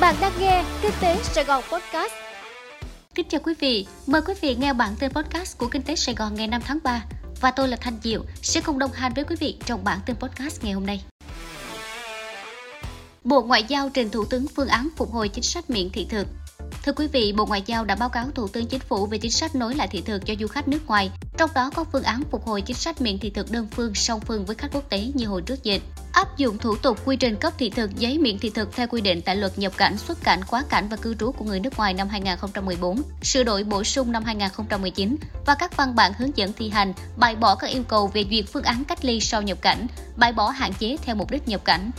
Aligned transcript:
Bạn 0.00 0.14
đang 0.20 0.32
nghe 0.40 0.64
Kinh 0.82 0.92
tế 1.00 1.16
Sài 1.22 1.44
Gòn 1.44 1.64
Podcast. 1.72 2.12
Kính 3.14 3.26
chào 3.28 3.40
quý 3.44 3.54
vị, 3.60 3.86
mời 4.06 4.22
quý 4.26 4.34
vị 4.40 4.54
nghe 4.54 4.72
bản 4.72 4.94
tin 4.98 5.12
podcast 5.12 5.58
của 5.58 5.68
Kinh 5.68 5.82
tế 5.82 5.96
Sài 5.96 6.14
Gòn 6.14 6.34
ngày 6.34 6.48
5 6.48 6.60
tháng 6.64 6.78
3 6.84 7.04
và 7.40 7.50
tôi 7.50 7.68
là 7.68 7.76
Thanh 7.76 7.98
Diệu 8.02 8.24
sẽ 8.42 8.60
cùng 8.60 8.78
đồng 8.78 8.92
hành 8.92 9.12
với 9.14 9.24
quý 9.24 9.36
vị 9.40 9.56
trong 9.66 9.84
bản 9.84 9.98
tin 10.06 10.16
podcast 10.16 10.64
ngày 10.64 10.72
hôm 10.72 10.86
nay. 10.86 11.04
Bộ 13.24 13.42
Ngoại 13.42 13.64
giao 13.64 13.88
trình 13.88 14.10
Thủ 14.10 14.24
tướng 14.24 14.46
phương 14.56 14.68
án 14.68 14.88
phục 14.96 15.12
hồi 15.12 15.28
chính 15.28 15.44
sách 15.44 15.70
miễn 15.70 15.90
thị 15.90 16.06
thực. 16.10 16.26
Thưa 16.84 16.92
quý 16.92 17.06
vị, 17.06 17.32
Bộ 17.36 17.46
Ngoại 17.46 17.62
giao 17.66 17.84
đã 17.84 17.94
báo 17.94 18.08
cáo 18.08 18.30
Thủ 18.34 18.48
tướng 18.48 18.66
Chính 18.66 18.80
phủ 18.80 19.06
về 19.06 19.18
chính 19.18 19.30
sách 19.30 19.54
nối 19.54 19.74
lại 19.74 19.88
thị 19.88 20.00
thực 20.00 20.26
cho 20.26 20.34
du 20.40 20.46
khách 20.46 20.68
nước 20.68 20.86
ngoài, 20.86 21.10
trong 21.38 21.50
đó 21.54 21.70
có 21.74 21.84
phương 21.84 22.02
án 22.02 22.22
phục 22.30 22.46
hồi 22.46 22.62
chính 22.62 22.76
sách 22.76 23.00
miễn 23.00 23.18
thị 23.18 23.30
thực 23.30 23.50
đơn 23.50 23.68
phương 23.70 23.94
song 23.94 24.20
phương 24.20 24.44
với 24.44 24.56
khách 24.56 24.72
quốc 24.72 24.88
tế 24.88 25.10
như 25.14 25.26
hồi 25.26 25.42
trước 25.42 25.62
dịch 25.62 25.82
áp 26.12 26.36
dụng 26.36 26.58
thủ 26.58 26.76
tục 26.76 26.98
quy 27.04 27.16
trình 27.16 27.36
cấp 27.36 27.52
thị 27.58 27.70
thực 27.70 27.96
giấy 27.96 28.18
miễn 28.18 28.38
thị 28.38 28.50
thực 28.50 28.76
theo 28.76 28.86
quy 28.86 29.00
định 29.00 29.22
tại 29.22 29.36
luật 29.36 29.58
nhập 29.58 29.72
cảnh, 29.76 29.96
xuất 29.96 30.24
cảnh, 30.24 30.40
quá 30.50 30.64
cảnh 30.68 30.88
và 30.88 30.96
cư 30.96 31.14
trú 31.14 31.32
của 31.32 31.44
người 31.44 31.60
nước 31.60 31.76
ngoài 31.76 31.94
năm 31.94 32.08
2014, 32.08 33.02
sửa 33.22 33.44
đổi 33.44 33.64
bổ 33.64 33.84
sung 33.84 34.12
năm 34.12 34.24
2019 34.24 35.16
và 35.46 35.54
các 35.54 35.76
văn 35.76 35.94
bản 35.94 36.12
hướng 36.18 36.36
dẫn 36.36 36.52
thi 36.52 36.68
hành, 36.68 36.92
bãi 37.16 37.36
bỏ 37.36 37.54
các 37.54 37.66
yêu 37.66 37.82
cầu 37.88 38.06
về 38.06 38.24
duyệt 38.30 38.44
phương 38.52 38.62
án 38.62 38.84
cách 38.84 39.04
ly 39.04 39.20
sau 39.20 39.42
nhập 39.42 39.58
cảnh, 39.62 39.86
bãi 40.16 40.32
bỏ 40.32 40.48
hạn 40.48 40.72
chế 40.78 40.96
theo 41.02 41.14
mục 41.14 41.30
đích 41.30 41.48
nhập 41.48 41.64
cảnh. 41.64 41.90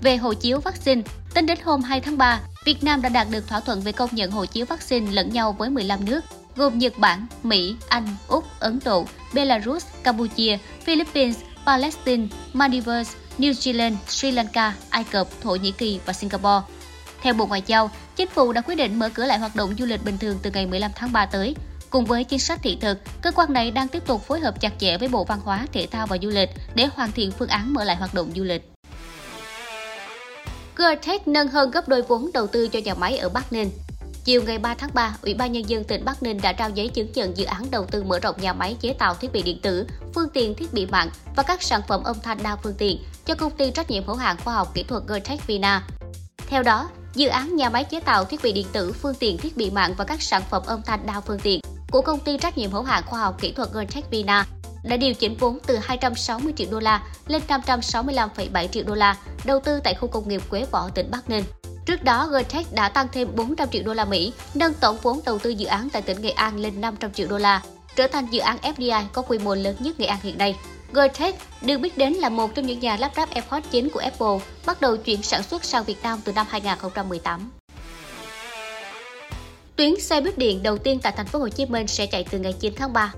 Về 0.00 0.16
hộ 0.16 0.34
chiếu 0.34 0.60
vaccine, 0.60 1.02
tính 1.34 1.46
đến 1.46 1.58
hôm 1.64 1.82
2 1.82 2.00
tháng 2.00 2.18
3, 2.18 2.40
Việt 2.64 2.84
Nam 2.84 3.02
đã 3.02 3.08
đạt 3.08 3.26
được 3.30 3.48
thỏa 3.48 3.60
thuận 3.60 3.80
về 3.80 3.92
công 3.92 4.10
nhận 4.12 4.30
hộ 4.30 4.46
chiếu 4.46 4.66
vaccine 4.66 5.12
lẫn 5.12 5.32
nhau 5.32 5.52
với 5.52 5.70
15 5.70 6.04
nước, 6.04 6.24
gồm 6.56 6.78
Nhật 6.78 6.98
Bản, 6.98 7.26
Mỹ, 7.42 7.76
Anh, 7.88 8.06
Úc, 8.28 8.44
Ấn 8.58 8.78
Độ, 8.84 9.06
Belarus, 9.34 9.86
Campuchia, 10.02 10.58
Philippines, 10.84 11.36
Palestine, 11.66 12.26
Maldives, 12.52 13.12
New 13.38 13.52
Zealand, 13.52 13.94
Sri 14.08 14.30
Lanka, 14.30 14.74
Ai 14.90 15.04
Cập, 15.04 15.28
Thổ 15.42 15.54
Nhĩ 15.54 15.70
Kỳ 15.70 16.00
và 16.06 16.12
Singapore. 16.12 16.66
Theo 17.22 17.34
Bộ 17.34 17.46
Ngoại 17.46 17.62
giao, 17.66 17.90
chính 18.16 18.28
phủ 18.28 18.52
đã 18.52 18.60
quyết 18.60 18.74
định 18.74 18.98
mở 18.98 19.08
cửa 19.14 19.24
lại 19.24 19.38
hoạt 19.38 19.56
động 19.56 19.74
du 19.78 19.86
lịch 19.86 20.04
bình 20.04 20.18
thường 20.18 20.38
từ 20.42 20.50
ngày 20.50 20.66
15 20.66 20.90
tháng 20.94 21.12
3 21.12 21.26
tới. 21.26 21.54
Cùng 21.90 22.04
với 22.04 22.24
chính 22.24 22.38
sách 22.38 22.60
thị 22.62 22.78
thực, 22.80 22.98
cơ 23.22 23.32
quan 23.32 23.52
này 23.52 23.70
đang 23.70 23.88
tiếp 23.88 24.06
tục 24.06 24.26
phối 24.26 24.40
hợp 24.40 24.60
chặt 24.60 24.72
chẽ 24.78 24.98
với 24.98 25.08
Bộ 25.08 25.24
Văn 25.24 25.40
hóa, 25.44 25.66
Thể 25.72 25.86
thao 25.86 26.06
và 26.06 26.18
Du 26.22 26.28
lịch 26.28 26.50
để 26.74 26.88
hoàn 26.94 27.12
thiện 27.12 27.30
phương 27.30 27.48
án 27.48 27.74
mở 27.74 27.84
lại 27.84 27.96
hoạt 27.96 28.14
động 28.14 28.30
du 28.36 28.44
lịch. 28.44 28.72
Gortech 30.76 31.28
nâng 31.28 31.48
hơn 31.48 31.70
gấp 31.70 31.88
đôi 31.88 32.02
vốn 32.02 32.30
đầu 32.34 32.46
tư 32.46 32.68
cho 32.68 32.78
nhà 32.78 32.94
máy 32.94 33.18
ở 33.18 33.28
Bắc 33.28 33.52
Ninh. 33.52 33.70
Chiều 34.26 34.42
ngày 34.42 34.58
3 34.58 34.74
tháng 34.74 34.90
3, 34.94 35.16
Ủy 35.22 35.34
ban 35.34 35.52
Nhân 35.52 35.68
dân 35.68 35.84
tỉnh 35.84 36.04
Bắc 36.04 36.22
Ninh 36.22 36.40
đã 36.42 36.52
trao 36.52 36.70
giấy 36.70 36.88
chứng 36.88 37.12
nhận 37.14 37.36
dự 37.36 37.44
án 37.44 37.70
đầu 37.70 37.86
tư 37.86 38.02
mở 38.02 38.18
rộng 38.18 38.36
nhà 38.40 38.52
máy 38.52 38.76
chế 38.80 38.92
tạo 38.92 39.14
thiết 39.14 39.32
bị 39.32 39.42
điện 39.42 39.58
tử, 39.62 39.86
phương 40.14 40.28
tiện 40.28 40.54
thiết 40.54 40.72
bị 40.72 40.86
mạng 40.86 41.10
và 41.36 41.42
các 41.42 41.62
sản 41.62 41.80
phẩm 41.88 42.02
âm 42.02 42.16
thanh 42.22 42.38
đa 42.42 42.56
phương 42.56 42.74
tiện 42.78 42.98
cho 43.26 43.34
công 43.34 43.50
ty 43.50 43.70
trách 43.70 43.90
nhiệm 43.90 44.04
hữu 44.04 44.16
hạn 44.16 44.36
khoa 44.44 44.54
học 44.54 44.74
kỹ 44.74 44.82
thuật 44.82 45.02
Gertech 45.08 45.46
Vina. 45.46 45.82
Theo 46.46 46.62
đó, 46.62 46.88
dự 47.14 47.28
án 47.28 47.56
nhà 47.56 47.70
máy 47.70 47.84
chế 47.84 48.00
tạo 48.00 48.24
thiết 48.24 48.40
bị 48.42 48.52
điện 48.52 48.66
tử, 48.72 48.92
phương 48.92 49.14
tiện 49.14 49.38
thiết 49.38 49.56
bị 49.56 49.70
mạng 49.70 49.94
và 49.98 50.04
các 50.04 50.22
sản 50.22 50.42
phẩm 50.50 50.62
âm 50.66 50.82
thanh 50.82 51.06
đa 51.06 51.20
phương 51.20 51.40
tiện 51.42 51.60
của 51.90 52.02
công 52.02 52.20
ty 52.20 52.38
trách 52.38 52.58
nhiệm 52.58 52.70
hữu 52.70 52.82
hạn 52.82 53.02
khoa 53.06 53.20
học 53.20 53.40
kỹ 53.40 53.52
thuật 53.52 53.68
Gertech 53.72 54.10
Vina 54.10 54.46
đã 54.84 54.96
điều 54.96 55.14
chỉnh 55.14 55.36
vốn 55.36 55.58
từ 55.66 55.76
260 55.82 56.52
triệu 56.56 56.68
đô 56.70 56.80
la 56.80 57.02
lên 57.26 57.42
565,7 57.48 58.68
triệu 58.68 58.84
đô 58.86 58.94
la 58.94 59.16
đầu 59.44 59.60
tư 59.60 59.80
tại 59.84 59.94
khu 59.94 60.08
công 60.08 60.28
nghiệp 60.28 60.42
Quế 60.50 60.66
Võ, 60.70 60.88
tỉnh 60.88 61.10
Bắc 61.10 61.30
Ninh. 61.30 61.44
Trước 61.86 62.04
đó, 62.04 62.26
Gtech 62.26 62.72
đã 62.72 62.88
tăng 62.88 63.08
thêm 63.12 63.28
400 63.36 63.68
triệu 63.68 63.82
đô 63.82 63.94
la 63.94 64.04
Mỹ, 64.04 64.32
nâng 64.54 64.74
tổng 64.74 64.96
vốn 65.02 65.20
đầu 65.26 65.38
tư 65.38 65.50
dự 65.50 65.66
án 65.66 65.88
tại 65.92 66.02
tỉnh 66.02 66.20
Nghệ 66.20 66.30
An 66.30 66.60
lên 66.60 66.80
500 66.80 67.12
triệu 67.12 67.28
đô 67.28 67.38
la, 67.38 67.62
trở 67.96 68.06
thành 68.06 68.26
dự 68.30 68.40
án 68.40 68.58
FDI 68.62 69.04
có 69.12 69.22
quy 69.22 69.38
mô 69.38 69.54
lớn 69.54 69.76
nhất 69.78 70.00
Nghệ 70.00 70.06
An 70.06 70.18
hiện 70.22 70.38
nay. 70.38 70.56
Gtech 70.92 71.34
được 71.62 71.78
biết 71.78 71.98
đến 71.98 72.12
là 72.12 72.28
một 72.28 72.54
trong 72.54 72.66
những 72.66 72.80
nhà 72.80 72.96
lắp 72.96 73.12
ráp 73.16 73.30
AirPods 73.30 73.66
chính 73.70 73.90
của 73.90 74.00
Apple, 74.00 74.38
bắt 74.66 74.80
đầu 74.80 74.96
chuyển 74.96 75.22
sản 75.22 75.42
xuất 75.42 75.64
sang 75.64 75.84
Việt 75.84 76.02
Nam 76.02 76.20
từ 76.24 76.32
năm 76.32 76.46
2018. 76.50 77.50
Tuyến 79.76 80.00
xe 80.00 80.20
buýt 80.20 80.38
điện 80.38 80.62
đầu 80.62 80.78
tiên 80.78 80.98
tại 81.02 81.12
thành 81.16 81.26
phố 81.26 81.38
Hồ 81.38 81.48
Chí 81.48 81.66
Minh 81.66 81.86
sẽ 81.86 82.06
chạy 82.06 82.24
từ 82.30 82.38
ngày 82.38 82.52
9 82.52 82.72
tháng 82.76 82.92
3. 82.92 83.12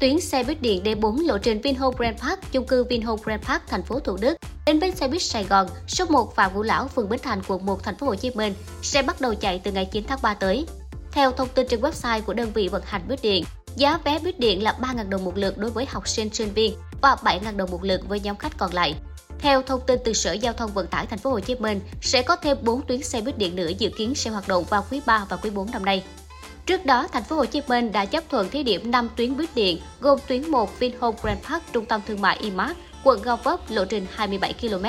Tuyến 0.00 0.20
xe 0.20 0.44
buýt 0.44 0.62
điện 0.62 0.82
D4 0.84 1.26
lộ 1.26 1.38
trình 1.38 1.60
Vinhome 1.60 1.96
Grand 1.98 2.20
Park, 2.20 2.52
chung 2.52 2.66
cư 2.66 2.84
Vinhome 2.84 3.22
Grand 3.24 3.42
Park, 3.42 3.62
thành 3.68 3.82
phố 3.82 4.00
Thủ 4.00 4.16
Đức 4.20 4.36
đến 4.66 4.80
bến 4.80 4.96
xe 4.96 5.08
buýt 5.08 5.22
Sài 5.22 5.44
Gòn, 5.44 5.66
số 5.88 6.04
1 6.08 6.36
Phạm 6.36 6.54
Ngũ 6.54 6.62
Lão, 6.62 6.88
phường 6.88 7.08
Bến 7.08 7.20
Thành, 7.22 7.42
quận 7.48 7.66
1, 7.66 7.82
thành 7.82 7.96
phố 7.96 8.06
Hồ 8.06 8.14
Chí 8.14 8.30
Minh 8.30 8.54
sẽ 8.82 9.02
bắt 9.02 9.20
đầu 9.20 9.34
chạy 9.34 9.58
từ 9.64 9.72
ngày 9.72 9.84
9 9.92 10.04
tháng 10.08 10.18
3 10.22 10.34
tới. 10.34 10.66
Theo 11.12 11.32
thông 11.32 11.48
tin 11.48 11.66
trên 11.68 11.80
website 11.80 12.22
của 12.22 12.34
đơn 12.34 12.52
vị 12.54 12.68
vận 12.68 12.82
hành 12.86 13.08
buýt 13.08 13.22
điện, 13.22 13.44
giá 13.76 13.98
vé 14.04 14.18
buýt 14.18 14.38
điện 14.38 14.62
là 14.62 14.76
3.000 14.80 15.08
đồng 15.08 15.24
một 15.24 15.36
lượt 15.36 15.58
đối 15.58 15.70
với 15.70 15.86
học 15.88 16.08
sinh 16.08 16.34
sinh 16.34 16.52
viên 16.54 16.74
và 17.02 17.16
7.000 17.22 17.56
đồng 17.56 17.70
một 17.70 17.84
lượt 17.84 18.00
với 18.08 18.20
nhóm 18.20 18.36
khách 18.36 18.58
còn 18.58 18.74
lại. 18.74 18.94
Theo 19.38 19.62
thông 19.62 19.80
tin 19.86 20.00
từ 20.04 20.12
Sở 20.12 20.32
Giao 20.32 20.52
thông 20.52 20.72
Vận 20.72 20.86
tải 20.86 21.06
Thành 21.06 21.18
phố 21.18 21.30
Hồ 21.30 21.40
Chí 21.40 21.54
Minh, 21.54 21.80
sẽ 22.02 22.22
có 22.22 22.36
thêm 22.36 22.56
4 22.62 22.82
tuyến 22.82 23.02
xe 23.02 23.20
buýt 23.20 23.38
điện 23.38 23.56
nữa 23.56 23.68
dự 23.78 23.90
kiến 23.90 24.14
sẽ 24.14 24.30
hoạt 24.30 24.48
động 24.48 24.64
vào 24.64 24.84
quý 24.90 25.00
3 25.06 25.26
và 25.28 25.36
quý 25.36 25.50
4 25.50 25.70
năm 25.70 25.84
nay. 25.84 26.04
Trước 26.66 26.86
đó, 26.86 27.08
thành 27.12 27.24
phố 27.24 27.36
Hồ 27.36 27.44
Chí 27.44 27.60
Minh 27.68 27.92
đã 27.92 28.04
chấp 28.04 28.24
thuận 28.30 28.48
thí 28.48 28.62
điểm 28.62 28.90
5 28.90 29.08
tuyến 29.16 29.36
buýt 29.36 29.54
điện, 29.54 29.80
gồm 30.00 30.18
tuyến 30.28 30.50
1 30.50 30.78
Vinhome 30.78 31.18
Grand 31.22 31.44
Park, 31.44 31.62
trung 31.72 31.86
tâm 31.86 32.00
thương 32.06 32.20
mại 32.20 32.38
Imax, 32.40 32.70
quận 33.04 33.22
Gò 33.22 33.36
Vấp, 33.36 33.70
lộ 33.70 33.84
trình 33.84 34.06
27 34.10 34.52
km. 34.52 34.84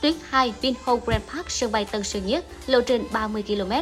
Tuyến 0.00 0.14
2 0.28 0.54
Vinhome 0.60 1.02
Grand 1.06 1.24
Park, 1.32 1.50
sân 1.50 1.72
bay 1.72 1.84
Tân 1.84 2.02
Sơn 2.02 2.26
Nhất, 2.26 2.44
lộ 2.66 2.80
trình 2.80 3.04
30 3.12 3.42
km. 3.42 3.72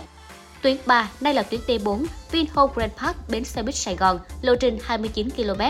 Tuyến 0.63 0.77
3, 0.87 1.11
nay 1.21 1.35
là 1.35 1.43
tuyến 1.43 1.61
T4, 1.67 2.05
Vinhome 2.31 2.73
Grand 2.77 2.93
Park, 2.93 3.17
bến 3.29 3.45
xe 3.45 3.63
buýt 3.63 3.75
Sài 3.75 3.97
Gòn, 3.97 4.19
lộ 4.43 4.55
trình 4.55 4.79
29 4.83 5.31
km. 5.31 5.61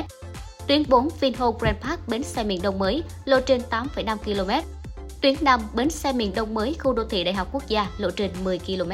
Tuyến 0.67 0.83
4 0.89 1.09
Vinhome 1.21 1.59
Grand 1.61 1.79
Park, 1.79 2.09
bến 2.09 2.23
xe 2.23 2.45
miền 2.45 2.63
Đông 2.63 2.79
mới, 2.79 3.03
lộ 3.25 3.41
trình 3.41 3.63
8,5 3.71 4.17
km. 4.17 4.51
Tuyến 5.21 5.35
5, 5.41 5.61
bến 5.75 5.91
xe 5.91 6.13
miền 6.13 6.35
Đông 6.35 6.55
mới, 6.55 6.77
khu 6.79 6.93
đô 6.93 7.05
thị 7.05 7.25
Đại 7.25 7.35
học 7.35 7.49
Quốc 7.53 7.69
gia, 7.69 7.87
lộ 7.99 8.11
trình 8.11 8.31
10 8.45 8.59
km. 8.59 8.91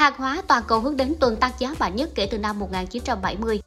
Hàng 0.00 0.14
hóa 0.16 0.42
toàn 0.48 0.62
cầu 0.66 0.80
hướng 0.80 0.96
đến 0.96 1.14
tuần 1.20 1.36
tăng 1.36 1.52
giá 1.58 1.74
mạnh 1.78 1.96
nhất 1.96 2.10
kể 2.14 2.26
từ 2.26 2.38
năm 2.38 2.58
1970. 2.58 3.60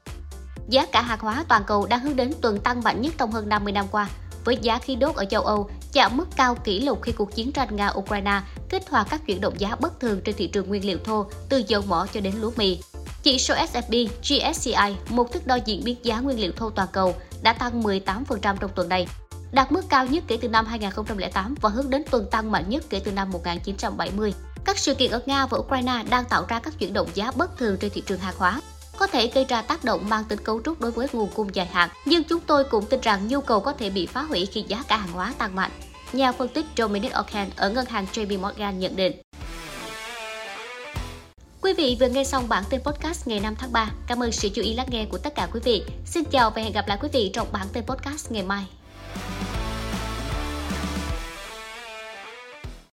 Giá 0.69 0.85
cả 0.85 1.01
hàng 1.01 1.19
hóa 1.19 1.45
toàn 1.47 1.63
cầu 1.67 1.85
đang 1.85 1.99
hướng 1.99 2.15
đến 2.15 2.33
tuần 2.41 2.59
tăng 2.59 2.83
mạnh 2.83 3.01
nhất 3.01 3.13
trong 3.17 3.31
hơn 3.31 3.49
50 3.49 3.73
năm 3.73 3.85
qua, 3.91 4.09
với 4.45 4.57
giá 4.61 4.79
khí 4.79 4.95
đốt 4.95 5.15
ở 5.15 5.25
châu 5.25 5.41
Âu 5.41 5.69
chạm 5.91 6.17
mức 6.17 6.27
cao 6.35 6.55
kỷ 6.55 6.79
lục 6.79 7.01
khi 7.01 7.11
cuộc 7.11 7.35
chiến 7.35 7.51
tranh 7.51 7.75
Nga-Ukraine 7.77 8.41
kích 8.69 8.89
hoạt 8.89 9.07
các 9.09 9.25
chuyển 9.25 9.41
động 9.41 9.53
giá 9.57 9.75
bất 9.75 9.99
thường 9.99 10.21
trên 10.21 10.35
thị 10.35 10.47
trường 10.47 10.67
nguyên 10.67 10.85
liệu 10.85 10.97
thô 11.03 11.25
từ 11.49 11.63
dầu 11.67 11.81
mỏ 11.87 12.07
cho 12.13 12.19
đến 12.19 12.33
lúa 12.41 12.51
mì. 12.57 12.79
Chỉ 13.23 13.39
số 13.39 13.55
S&P 13.73 13.93
GSCI, 14.21 14.95
một 15.09 15.33
thước 15.33 15.47
đo 15.47 15.57
diễn 15.65 15.83
biến 15.83 15.97
giá 16.03 16.19
nguyên 16.19 16.39
liệu 16.39 16.51
thô 16.51 16.69
toàn 16.69 16.87
cầu, 16.91 17.15
đã 17.43 17.53
tăng 17.53 17.81
18% 17.83 18.15
trong 18.41 18.71
tuần 18.75 18.89
này, 18.89 19.07
đạt 19.51 19.71
mức 19.71 19.85
cao 19.89 20.05
nhất 20.05 20.23
kể 20.27 20.37
từ 20.41 20.49
năm 20.49 20.65
2008 20.65 21.55
và 21.61 21.69
hướng 21.69 21.89
đến 21.89 22.03
tuần 22.11 22.25
tăng 22.31 22.51
mạnh 22.51 22.69
nhất 22.69 22.83
kể 22.89 22.99
từ 22.99 23.11
năm 23.11 23.31
1970. 23.31 24.33
Các 24.65 24.77
sự 24.77 24.93
kiện 24.93 25.11
ở 25.11 25.21
Nga 25.25 25.45
và 25.45 25.57
Ukraine 25.57 26.03
đang 26.09 26.25
tạo 26.25 26.45
ra 26.47 26.59
các 26.59 26.73
chuyển 26.79 26.93
động 26.93 27.07
giá 27.13 27.31
bất 27.31 27.57
thường 27.57 27.77
trên 27.77 27.91
thị 27.91 28.03
trường 28.05 28.19
hàng 28.19 28.35
hóa, 28.37 28.61
có 28.97 29.07
thể 29.07 29.27
gây 29.27 29.45
ra 29.45 29.61
tác 29.61 29.83
động 29.83 30.09
mang 30.09 30.23
tính 30.23 30.39
cấu 30.43 30.61
trúc 30.65 30.81
đối 30.81 30.91
với 30.91 31.07
nguồn 31.13 31.29
cung 31.33 31.55
dài 31.55 31.65
hạn, 31.65 31.89
nhưng 32.05 32.23
chúng 32.23 32.39
tôi 32.39 32.63
cũng 32.63 32.85
tin 32.85 33.01
rằng 33.01 33.27
nhu 33.27 33.41
cầu 33.41 33.59
có 33.59 33.73
thể 33.73 33.89
bị 33.89 34.05
phá 34.05 34.21
hủy 34.21 34.45
khi 34.45 34.65
giá 34.67 34.83
cả 34.87 34.97
hàng 34.97 35.11
hóa 35.11 35.33
tăng 35.37 35.55
mạnh. 35.55 35.71
Nhà 36.13 36.31
phân 36.31 36.47
tích 36.47 36.65
Dominic 36.77 37.11
O'Kane 37.11 37.47
ở 37.55 37.69
ngân 37.69 37.85
hàng 37.85 38.05
JP 38.13 38.39
Morgan 38.39 38.79
nhận 38.79 38.95
định. 38.95 39.21
Quý 41.61 41.73
vị 41.73 41.97
vừa 41.99 42.07
nghe 42.07 42.23
xong 42.23 42.49
bản 42.49 42.63
tin 42.69 42.81
podcast 42.81 43.27
ngày 43.27 43.39
5 43.39 43.55
tháng 43.55 43.71
3. 43.71 43.91
Cảm 44.07 44.23
ơn 44.23 44.31
sự 44.31 44.49
chú 44.49 44.61
ý 44.61 44.73
lắng 44.73 44.87
nghe 44.89 45.05
của 45.05 45.17
tất 45.17 45.35
cả 45.35 45.47
quý 45.53 45.59
vị. 45.63 45.83
Xin 46.05 46.23
chào 46.25 46.49
và 46.49 46.61
hẹn 46.61 46.73
gặp 46.73 46.87
lại 46.87 46.97
quý 47.01 47.09
vị 47.13 47.31
trong 47.33 47.47
bản 47.51 47.67
tin 47.73 47.83
podcast 47.85 48.31
ngày 48.31 48.43
mai. 48.43 48.65